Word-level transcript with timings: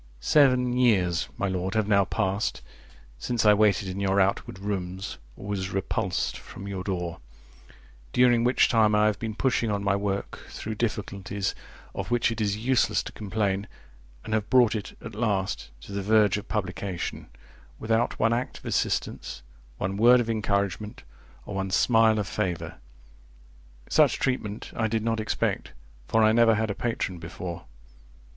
Seven 0.19 0.73
years, 0.73 1.29
my 1.37 1.47
lord, 1.47 1.75
have 1.75 1.87
now 1.87 2.05
passed, 2.05 2.63
since 3.19 3.45
I 3.45 3.53
waited 3.53 3.87
in 3.87 3.99
your 3.99 4.19
outward 4.19 4.57
rooms, 4.57 5.19
or 5.37 5.45
was 5.49 5.69
repulsed 5.69 6.39
from 6.39 6.67
your 6.67 6.83
door; 6.83 7.19
during 8.11 8.43
which 8.43 8.67
time 8.67 8.95
I 8.95 9.05
have 9.05 9.19
been 9.19 9.35
pushing 9.35 9.69
on 9.69 9.83
my 9.83 9.95
work 9.95 10.39
through 10.49 10.73
difficulties, 10.73 11.53
of 11.93 12.09
which 12.09 12.31
it 12.31 12.41
is 12.41 12.57
useless 12.57 13.03
to 13.03 13.11
complain, 13.11 13.67
and 14.25 14.33
have 14.33 14.49
brought 14.49 14.73
it, 14.73 14.97
at 15.05 15.13
last, 15.13 15.69
to 15.81 15.91
the 15.91 16.01
verge 16.01 16.35
of 16.35 16.47
publication, 16.47 17.27
without 17.77 18.17
one 18.17 18.33
act 18.33 18.57
of 18.57 18.65
assistance, 18.65 19.43
one 19.77 19.97
word 19.97 20.19
of 20.19 20.31
encouragement, 20.31 21.03
or 21.45 21.53
one 21.53 21.69
smile 21.69 22.17
of 22.17 22.25
favour. 22.27 22.79
Such 23.87 24.17
treatment 24.17 24.71
I 24.75 24.87
did 24.87 25.03
not 25.03 25.19
expect, 25.19 25.73
for 26.07 26.23
I 26.23 26.31
never 26.31 26.55
had 26.55 26.71
a 26.71 26.73
patron 26.73 27.19
before. 27.19 27.65